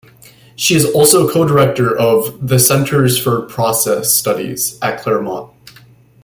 [0.55, 5.53] She is also co-director of the "Center for Process Studies" at Claremont.